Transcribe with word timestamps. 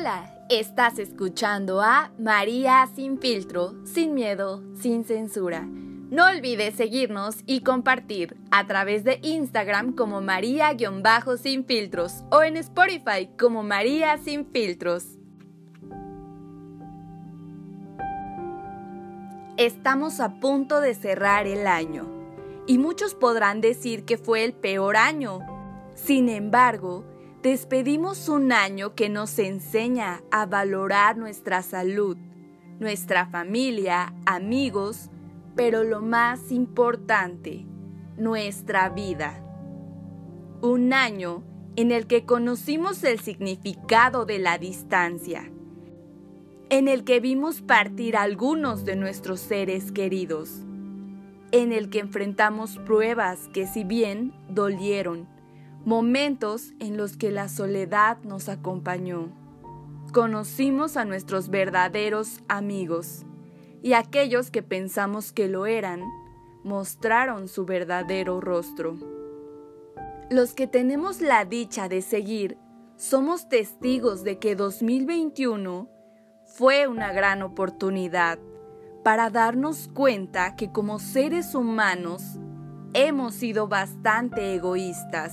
Hola, 0.00 0.46
estás 0.48 0.98
escuchando 0.98 1.82
a 1.82 2.10
María 2.18 2.88
sin 2.94 3.18
filtro, 3.18 3.74
sin 3.84 4.14
miedo, 4.14 4.62
sin 4.80 5.04
censura. 5.04 5.66
No 5.66 6.24
olvides 6.24 6.74
seguirnos 6.74 7.40
y 7.44 7.60
compartir 7.60 8.34
a 8.50 8.66
través 8.66 9.04
de 9.04 9.20
Instagram 9.22 9.92
como 9.92 10.22
María-sin 10.22 11.66
filtros 11.66 12.24
o 12.30 12.42
en 12.42 12.56
Spotify 12.56 13.28
como 13.38 13.62
María 13.62 14.16
sin 14.16 14.46
filtros. 14.46 15.18
Estamos 19.58 20.20
a 20.20 20.40
punto 20.40 20.80
de 20.80 20.94
cerrar 20.94 21.46
el 21.46 21.66
año 21.66 22.08
y 22.66 22.78
muchos 22.78 23.12
podrán 23.12 23.60
decir 23.60 24.06
que 24.06 24.16
fue 24.16 24.44
el 24.44 24.54
peor 24.54 24.96
año. 24.96 25.40
Sin 25.94 26.30
embargo, 26.30 27.04
Despedimos 27.42 28.28
un 28.28 28.52
año 28.52 28.94
que 28.94 29.08
nos 29.08 29.38
enseña 29.38 30.22
a 30.30 30.44
valorar 30.44 31.16
nuestra 31.16 31.62
salud, 31.62 32.18
nuestra 32.78 33.24
familia, 33.28 34.12
amigos, 34.26 35.08
pero 35.56 35.82
lo 35.82 36.02
más 36.02 36.52
importante, 36.52 37.64
nuestra 38.18 38.90
vida. 38.90 39.42
Un 40.60 40.92
año 40.92 41.42
en 41.76 41.92
el 41.92 42.06
que 42.06 42.26
conocimos 42.26 43.02
el 43.04 43.20
significado 43.20 44.26
de 44.26 44.38
la 44.38 44.58
distancia, 44.58 45.50
en 46.68 46.88
el 46.88 47.04
que 47.04 47.20
vimos 47.20 47.62
partir 47.62 48.18
algunos 48.18 48.84
de 48.84 48.96
nuestros 48.96 49.40
seres 49.40 49.92
queridos, 49.92 50.66
en 51.52 51.72
el 51.72 51.88
que 51.88 52.00
enfrentamos 52.00 52.76
pruebas 52.84 53.48
que 53.48 53.66
si 53.66 53.82
bien 53.82 54.34
dolieron, 54.50 55.39
momentos 55.84 56.72
en 56.78 56.96
los 56.96 57.16
que 57.16 57.30
la 57.30 57.48
soledad 57.48 58.18
nos 58.22 58.48
acompañó. 58.48 59.28
Conocimos 60.12 60.96
a 60.96 61.04
nuestros 61.04 61.48
verdaderos 61.48 62.40
amigos 62.48 63.24
y 63.82 63.94
aquellos 63.94 64.50
que 64.50 64.62
pensamos 64.62 65.32
que 65.32 65.48
lo 65.48 65.66
eran 65.66 66.02
mostraron 66.64 67.48
su 67.48 67.64
verdadero 67.64 68.40
rostro. 68.40 68.98
Los 70.30 70.52
que 70.52 70.66
tenemos 70.66 71.20
la 71.20 71.44
dicha 71.44 71.88
de 71.88 72.02
seguir 72.02 72.58
somos 72.96 73.48
testigos 73.48 74.22
de 74.24 74.38
que 74.38 74.54
2021 74.56 75.88
fue 76.44 76.86
una 76.86 77.12
gran 77.12 77.42
oportunidad 77.42 78.38
para 79.02 79.30
darnos 79.30 79.88
cuenta 79.94 80.56
que 80.56 80.70
como 80.70 80.98
seres 80.98 81.54
humanos 81.54 82.22
hemos 82.92 83.34
sido 83.34 83.68
bastante 83.68 84.54
egoístas 84.54 85.32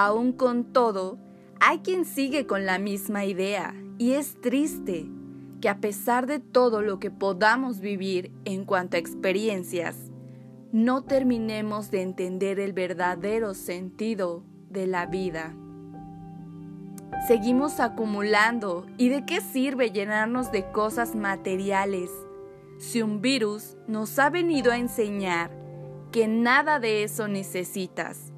Aún 0.00 0.30
con 0.30 0.72
todo, 0.72 1.18
hay 1.58 1.80
quien 1.80 2.04
sigue 2.04 2.46
con 2.46 2.66
la 2.66 2.78
misma 2.78 3.24
idea 3.24 3.74
y 3.98 4.12
es 4.12 4.40
triste 4.40 5.08
que 5.60 5.68
a 5.68 5.80
pesar 5.80 6.28
de 6.28 6.38
todo 6.38 6.82
lo 6.82 7.00
que 7.00 7.10
podamos 7.10 7.80
vivir 7.80 8.30
en 8.44 8.64
cuanto 8.64 8.96
a 8.96 9.00
experiencias, 9.00 9.96
no 10.70 11.02
terminemos 11.02 11.90
de 11.90 12.02
entender 12.02 12.60
el 12.60 12.72
verdadero 12.72 13.54
sentido 13.54 14.44
de 14.70 14.86
la 14.86 15.06
vida. 15.06 15.56
Seguimos 17.26 17.80
acumulando 17.80 18.86
y 18.98 19.08
de 19.08 19.26
qué 19.26 19.40
sirve 19.40 19.90
llenarnos 19.90 20.52
de 20.52 20.70
cosas 20.70 21.16
materiales 21.16 22.12
si 22.78 23.02
un 23.02 23.20
virus 23.20 23.76
nos 23.88 24.16
ha 24.20 24.30
venido 24.30 24.70
a 24.70 24.78
enseñar 24.78 25.50
que 26.12 26.28
nada 26.28 26.78
de 26.78 27.02
eso 27.02 27.26
necesitas 27.26 28.32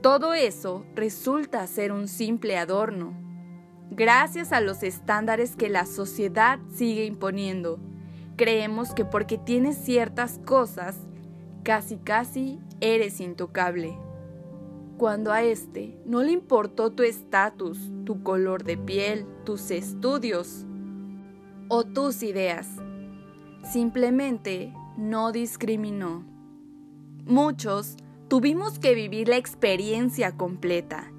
todo 0.00 0.34
eso 0.34 0.84
resulta 0.94 1.66
ser 1.66 1.92
un 1.92 2.08
simple 2.08 2.56
adorno, 2.56 3.14
gracias 3.90 4.52
a 4.52 4.60
los 4.60 4.82
estándares 4.82 5.56
que 5.56 5.68
la 5.68 5.86
sociedad 5.86 6.58
sigue 6.72 7.04
imponiendo. 7.04 7.78
Creemos 8.36 8.92
que 8.92 9.04
porque 9.04 9.38
tienes 9.38 9.76
ciertas 9.76 10.38
cosas, 10.44 10.96
casi 11.62 11.96
casi 11.96 12.60
eres 12.80 13.20
intocable. 13.20 13.98
Cuando 14.98 15.32
a 15.32 15.42
este 15.42 15.98
no 16.04 16.22
le 16.22 16.32
importó 16.32 16.90
tu 16.90 17.02
estatus, 17.02 17.78
tu 18.04 18.22
color 18.22 18.64
de 18.64 18.76
piel, 18.76 19.26
tus 19.44 19.70
estudios 19.70 20.64
o 21.68 21.84
tus 21.84 22.22
ideas. 22.22 22.68
Simplemente 23.62 24.72
no 24.96 25.32
discriminó. 25.32 26.24
Muchos 27.24 27.96
Tuvimos 28.28 28.80
que 28.80 28.94
vivir 28.94 29.28
la 29.28 29.36
experiencia 29.36 30.36
completa 30.36 31.12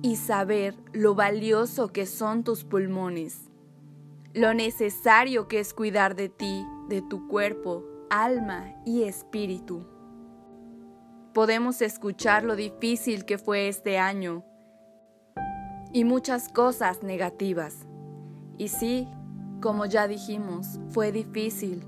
y 0.00 0.16
saber 0.16 0.74
lo 0.94 1.14
valioso 1.14 1.88
que 1.88 2.06
son 2.06 2.42
tus 2.42 2.64
pulmones, 2.64 3.50
lo 4.32 4.54
necesario 4.54 5.46
que 5.46 5.60
es 5.60 5.74
cuidar 5.74 6.16
de 6.16 6.30
ti, 6.30 6.64
de 6.88 7.02
tu 7.02 7.28
cuerpo, 7.28 7.84
alma 8.08 8.72
y 8.86 9.02
espíritu. 9.02 9.86
Podemos 11.34 11.82
escuchar 11.82 12.44
lo 12.44 12.56
difícil 12.56 13.26
que 13.26 13.36
fue 13.36 13.68
este 13.68 13.98
año 13.98 14.42
y 15.92 16.04
muchas 16.04 16.48
cosas 16.48 17.02
negativas. 17.02 17.86
Y 18.56 18.68
sí, 18.68 19.06
como 19.60 19.84
ya 19.84 20.08
dijimos, 20.08 20.80
fue 20.88 21.12
difícil 21.12 21.84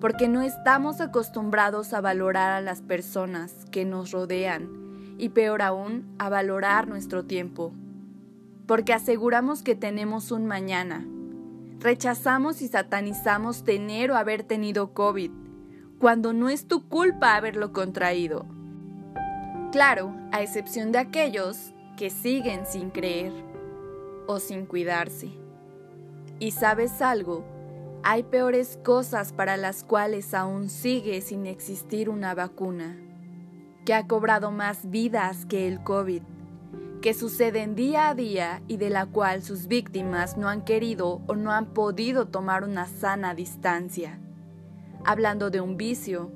porque 0.00 0.28
no 0.28 0.42
estamos 0.42 1.00
acostumbrados 1.00 1.92
a 1.94 2.00
valorar 2.00 2.52
a 2.52 2.60
las 2.60 2.82
personas 2.82 3.64
que 3.70 3.84
nos 3.84 4.10
rodean 4.10 4.68
y 5.18 5.30
peor 5.30 5.62
aún 5.62 6.14
a 6.18 6.28
valorar 6.28 6.88
nuestro 6.88 7.24
tiempo, 7.24 7.72
porque 8.66 8.92
aseguramos 8.92 9.62
que 9.62 9.74
tenemos 9.74 10.30
un 10.30 10.46
mañana. 10.46 11.06
Rechazamos 11.80 12.62
y 12.62 12.68
satanizamos 12.68 13.64
tener 13.64 14.10
o 14.10 14.16
haber 14.16 14.42
tenido 14.42 14.92
COVID, 14.92 15.30
cuando 15.98 16.32
no 16.32 16.48
es 16.48 16.66
tu 16.66 16.88
culpa 16.88 17.36
haberlo 17.36 17.72
contraído. 17.72 18.44
Claro, 19.72 20.14
a 20.32 20.42
excepción 20.42 20.92
de 20.92 20.98
aquellos 20.98 21.72
que 21.96 22.10
siguen 22.10 22.66
sin 22.66 22.90
creer 22.90 23.32
o 24.26 24.38
sin 24.38 24.66
cuidarse. 24.66 25.30
¿Y 26.38 26.50
sabes 26.50 27.00
algo? 27.00 27.55
Hay 28.08 28.22
peores 28.22 28.78
cosas 28.84 29.32
para 29.32 29.56
las 29.56 29.82
cuales 29.82 30.32
aún 30.32 30.68
sigue 30.68 31.20
sin 31.22 31.44
existir 31.44 32.08
una 32.08 32.36
vacuna, 32.36 32.96
que 33.84 33.94
ha 33.94 34.06
cobrado 34.06 34.52
más 34.52 34.88
vidas 34.88 35.44
que 35.44 35.66
el 35.66 35.82
COVID, 35.82 36.22
que 37.02 37.14
suceden 37.14 37.74
día 37.74 38.08
a 38.08 38.14
día 38.14 38.62
y 38.68 38.76
de 38.76 38.90
la 38.90 39.06
cual 39.06 39.42
sus 39.42 39.66
víctimas 39.66 40.36
no 40.36 40.48
han 40.48 40.62
querido 40.62 41.20
o 41.26 41.34
no 41.34 41.50
han 41.50 41.74
podido 41.74 42.28
tomar 42.28 42.62
una 42.62 42.86
sana 42.86 43.34
distancia. 43.34 44.20
Hablando 45.04 45.50
de 45.50 45.60
un 45.60 45.76
vicio, 45.76 46.30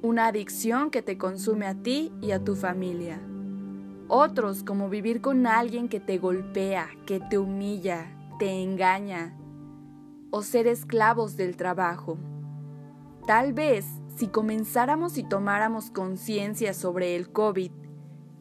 una 0.00 0.28
adicción 0.28 0.90
que 0.90 1.02
te 1.02 1.18
consume 1.18 1.66
a 1.66 1.74
ti 1.74 2.10
y 2.22 2.30
a 2.30 2.42
tu 2.42 2.56
familia. 2.56 3.20
Otros 4.08 4.64
como 4.64 4.88
vivir 4.88 5.20
con 5.20 5.46
alguien 5.46 5.90
que 5.90 6.00
te 6.00 6.16
golpea, 6.16 6.88
que 7.04 7.20
te 7.20 7.36
humilla, 7.36 8.16
te 8.38 8.62
engaña, 8.62 9.34
o 10.30 10.42
ser 10.42 10.66
esclavos 10.66 11.36
del 11.36 11.56
trabajo. 11.56 12.18
Tal 13.26 13.52
vez 13.52 13.86
si 14.16 14.28
comenzáramos 14.28 15.16
y 15.16 15.22
tomáramos 15.22 15.90
conciencia 15.90 16.74
sobre 16.74 17.14
el 17.14 17.30
COVID 17.30 17.70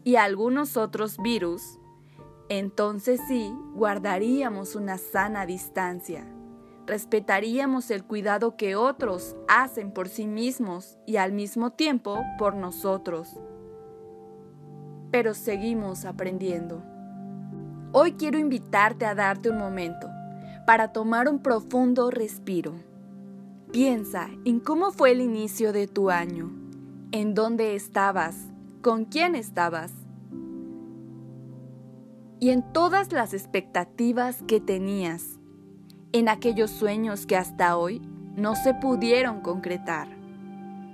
y 0.03 0.15
algunos 0.15 0.77
otros 0.77 1.17
virus, 1.17 1.79
entonces 2.49 3.21
sí 3.27 3.53
guardaríamos 3.75 4.75
una 4.75 4.97
sana 4.97 5.45
distancia, 5.45 6.25
respetaríamos 6.85 7.91
el 7.91 8.05
cuidado 8.05 8.55
que 8.55 8.75
otros 8.75 9.35
hacen 9.47 9.91
por 9.91 10.07
sí 10.07 10.25
mismos 10.25 10.97
y 11.05 11.17
al 11.17 11.33
mismo 11.33 11.71
tiempo 11.71 12.23
por 12.39 12.55
nosotros. 12.55 13.39
Pero 15.11 15.33
seguimos 15.33 16.05
aprendiendo. 16.05 16.83
Hoy 17.91 18.13
quiero 18.13 18.39
invitarte 18.39 19.05
a 19.05 19.15
darte 19.15 19.49
un 19.49 19.57
momento 19.57 20.07
para 20.67 20.89
tomar 20.89 21.29
un 21.29 21.39
profundo 21.39 22.11
respiro. 22.11 22.73
Piensa 23.71 24.27
en 24.43 24.59
cómo 24.59 24.91
fue 24.91 25.11
el 25.11 25.21
inicio 25.21 25.71
de 25.71 25.87
tu 25.87 26.09
año, 26.09 26.51
en 27.13 27.33
dónde 27.33 27.73
estabas, 27.73 28.35
con 28.81 29.05
quién 29.05 29.35
estabas 29.35 29.93
y 32.41 32.49
en 32.49 32.73
todas 32.73 33.13
las 33.13 33.33
expectativas 33.33 34.43
que 34.45 34.59
tenías, 34.59 35.39
en 36.11 36.27
aquellos 36.27 36.69
sueños 36.69 37.25
que 37.25 37.37
hasta 37.37 37.77
hoy 37.77 38.01
no 38.35 38.57
se 38.57 38.73
pudieron 38.73 39.39
concretar. 39.39 40.09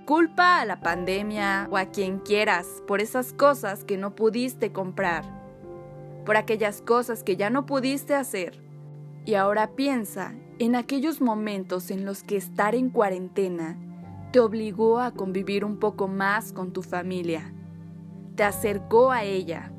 Culpa 0.06 0.62
a 0.62 0.66
la 0.66 0.81
pandemia 0.81 1.68
o 1.72 1.78
a 1.78 1.86
quien 1.86 2.20
quieras 2.20 2.68
por 2.86 3.02
esas 3.02 3.34
cosas 3.34 3.84
que 3.84 3.98
no 3.98 4.14
pudiste 4.14 4.72
comprar, 4.72 5.24
por 6.28 6.38
aquellas 6.38 6.80
cosas 6.84 7.24
que 7.24 7.38
ya 7.38 7.50
no 7.50 7.66
pudiste 7.66 8.14
hacer 8.14 8.62
y 9.25 9.36
ahora 9.36 9.75
piensa 9.75 10.36
en 10.60 10.75
aquellos 10.75 11.22
momentos 11.22 11.92
en 11.92 12.06
los 12.06 12.24
que 12.24 12.38
estar 12.38 12.75
en 12.75 12.90
cuarentena 12.90 13.78
te 14.31 14.40
obligó 14.40 15.00
a 15.00 15.12
convivir 15.12 15.64
un 15.64 15.78
poco 15.78 16.08
más 16.08 16.54
con 16.54 16.74
tu 16.74 16.81
familia, 16.81 17.54
te 18.36 18.44
acercó 18.44 19.12
a 19.12 19.24
ella, 19.24 19.72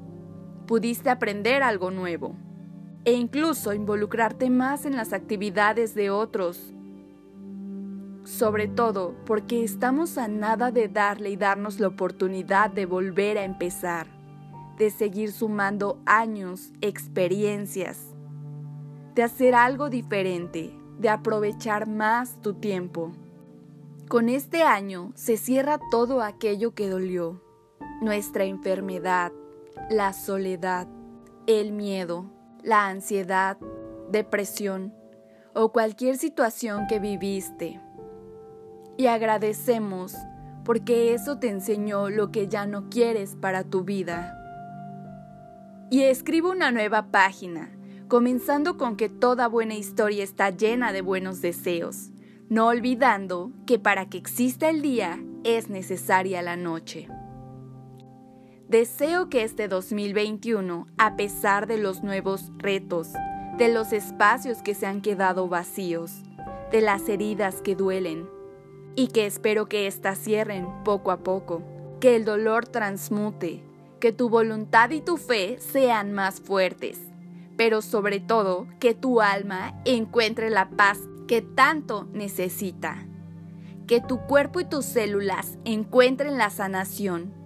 pudiste 0.69 1.11
aprender 1.11 1.65
algo 1.65 1.91
nuevo, 1.91 2.37
e 3.05 3.13
incluso 3.15 3.75
involucrarte 3.75 4.51
más 4.51 4.87
en 4.87 4.97
las 4.97 5.13
actividades 5.13 5.95
de 5.97 6.11
otros. 6.11 6.73
Sobre 8.23 8.69
todo 8.69 9.17
porque 9.27 9.65
estamos 9.65 10.19
a 10.19 10.29
nada 10.29 10.71
de 10.71 10.89
darle 10.89 11.31
y 11.31 11.37
darnos 11.37 11.81
la 11.81 11.89
oportunidad 11.89 12.71
de 12.71 12.87
volver 12.87 13.39
a 13.39 13.45
empezar, 13.45 14.07
de 14.79 14.91
seguir 14.91 15.33
sumando 15.33 16.01
años, 16.07 16.73
experiencias, 16.81 18.14
de 19.15 19.23
hacer 19.23 19.55
algo 19.55 19.91
diferente, 19.91 20.77
de 20.99 21.09
aprovechar 21.09 21.89
más 21.89 22.41
tu 22.43 22.55
tiempo. 22.55 23.13
Con 24.09 24.29
este 24.29 24.63
año 24.63 25.13
se 25.15 25.37
cierra 25.37 25.79
todo 25.91 26.23
aquello 26.23 26.75
que 26.75 26.89
dolió, 26.89 27.43
nuestra 28.01 28.45
enfermedad, 28.45 29.33
la 29.91 30.13
soledad, 30.13 30.89
el 31.47 31.73
miedo, 31.73 32.27
la 32.63 32.87
ansiedad, 32.89 33.59
depresión 34.11 34.95
o 35.55 35.73
cualquier 35.73 36.17
situación 36.17 36.87
que 36.89 36.99
viviste. 36.99 37.81
Y 38.97 39.07
agradecemos 39.07 40.15
porque 40.65 41.15
eso 41.15 41.39
te 41.39 41.49
enseñó 41.49 42.11
lo 42.11 42.31
que 42.31 42.49
ya 42.49 42.67
no 42.67 42.89
quieres 42.89 43.37
para 43.37 43.65
tu 43.65 43.85
vida. 43.85 44.41
Y 45.91 46.03
escribo 46.03 46.51
una 46.51 46.71
nueva 46.71 47.11
página, 47.11 47.71
comenzando 48.09 48.77
con 48.77 48.97
que 48.97 49.09
toda 49.09 49.49
buena 49.49 49.75
historia 49.75 50.25
está 50.25 50.51
llena 50.51 50.93
de 50.93 51.03
buenos 51.03 51.41
deseos, 51.41 52.11
no 52.49 52.67
olvidando 52.67 53.51
que 53.67 53.79
para 53.79 54.09
que 54.09 54.19
exista 54.19 54.69
el 54.69 54.83
día 54.83 55.23
es 55.45 55.69
necesaria 55.69 56.43
la 56.43 56.57
noche. 56.57 57.09
Deseo 58.69 59.29
que 59.29 59.43
este 59.43 59.69
2021, 59.69 60.87
a 60.99 61.17
pesar 61.17 61.67
de 61.67 61.79
los 61.79 62.03
nuevos 62.03 62.51
retos, 62.57 63.13
de 63.59 63.73
los 63.73 63.93
espacios 63.93 64.63
que 64.63 64.75
se 64.75 64.87
han 64.87 65.01
quedado 65.01 65.49
vacíos, 65.49 66.23
de 66.71 66.81
las 66.81 67.09
heridas 67.09 67.63
que 67.63 67.77
duelen, 67.77 68.29
y 68.97 69.09
que 69.09 69.27
espero 69.27 69.67
que 69.67 69.87
éstas 69.87 70.19
cierren 70.19 70.67
poco 70.85 71.11
a 71.11 71.19
poco, 71.19 71.63
que 72.01 72.17
el 72.17 72.25
dolor 72.25 72.67
transmute, 72.67 73.63
que 74.01 74.13
tu 74.13 74.29
voluntad 74.29 74.91
y 74.91 75.01
tu 75.01 75.17
fe 75.17 75.59
sean 75.61 76.13
más 76.13 76.41
fuertes, 76.41 77.01
pero 77.57 77.83
sobre 77.83 78.21
todo 78.21 78.67
que 78.81 78.95
tu 78.95 79.21
alma 79.21 79.81
encuentre 79.85 80.51
la 80.51 80.71
paz 80.71 80.99
que 81.29 81.43
tanto 81.43 82.09
necesita, 82.13 83.07
que 83.87 84.01
tu 84.01 84.21
cuerpo 84.27 84.61
y 84.61 84.65
tus 84.65 84.85
células 84.85 85.59
encuentren 85.65 86.39
la 86.39 86.51
sanación 86.51 87.45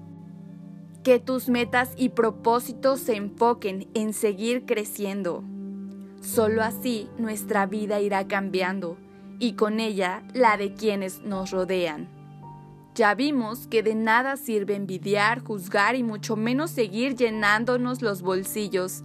que 1.09 1.19
tus 1.19 1.49
metas 1.49 1.93
y 1.97 2.11
propósitos 2.11 3.01
se 3.01 3.17
enfoquen 3.17 3.89
en 3.95 4.13
seguir 4.13 4.67
creciendo. 4.67 5.43
Solo 6.21 6.63
así 6.63 7.09
nuestra 7.17 7.65
vida 7.65 8.01
irá 8.01 8.29
cambiando 8.29 8.99
y 9.39 9.55
con 9.55 9.81
ella 9.81 10.23
la 10.35 10.59
de 10.59 10.75
quienes 10.75 11.23
nos 11.23 11.51
rodean. 11.51 12.09
Ya 12.95 13.15
vimos 13.15 13.69
que 13.69 13.83
de 13.83 13.95
nada 13.95 14.37
sirve 14.37 14.75
envidiar, 14.75 15.43
juzgar 15.43 15.95
y 15.95 16.03
mucho 16.03 16.37
menos 16.37 16.73
seguir 16.73 17.15
llenándonos 17.15 18.03
los 18.03 18.21
bolsillos 18.21 19.03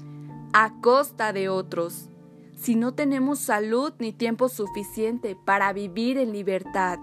a 0.54 0.80
costa 0.82 1.34
de 1.34 1.50
otros, 1.50 2.10
si 2.56 2.76
no 2.76 2.94
tenemos 2.94 3.40
salud 3.40 3.92
ni 3.98 4.14
tiempo 4.14 4.50
suficiente 4.50 5.36
para 5.36 5.74
vivir 5.74 6.20
en 6.20 6.32
libertad. 6.32 7.00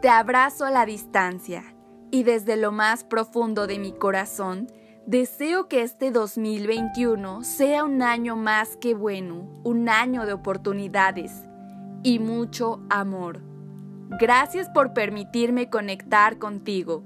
Te 0.00 0.08
abrazo 0.08 0.64
a 0.64 0.70
la 0.70 0.86
distancia 0.86 1.76
y 2.10 2.22
desde 2.22 2.56
lo 2.56 2.72
más 2.72 3.04
profundo 3.04 3.66
de 3.66 3.78
mi 3.78 3.92
corazón, 3.92 4.68
deseo 5.06 5.68
que 5.68 5.82
este 5.82 6.10
2021 6.10 7.44
sea 7.44 7.84
un 7.84 8.02
año 8.02 8.34
más 8.34 8.76
que 8.78 8.94
bueno, 8.94 9.60
un 9.62 9.90
año 9.90 10.24
de 10.24 10.32
oportunidades 10.32 11.32
y 12.02 12.18
mucho 12.18 12.80
amor. 12.88 13.42
Gracias 14.18 14.70
por 14.70 14.94
permitirme 14.94 15.68
conectar 15.68 16.38
contigo, 16.38 17.04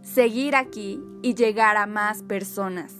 seguir 0.00 0.56
aquí 0.56 1.00
y 1.22 1.34
llegar 1.34 1.76
a 1.76 1.86
más 1.86 2.24
personas. 2.24 2.96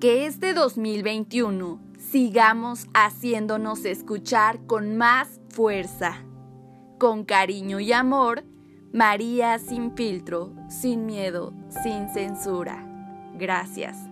Que 0.00 0.24
este 0.24 0.54
2021 0.54 1.78
sigamos 1.98 2.86
haciéndonos 2.94 3.84
escuchar 3.84 4.64
con 4.66 4.96
más 4.96 5.42
fuerza. 5.50 6.24
Con 6.98 7.26
cariño 7.26 7.80
y 7.80 7.92
amor, 7.92 8.42
María 8.94 9.58
sin 9.58 9.94
filtro, 9.94 10.54
sin 10.70 11.04
miedo, 11.04 11.52
sin 11.82 12.08
censura. 12.14 12.82
Gracias. 13.34 14.09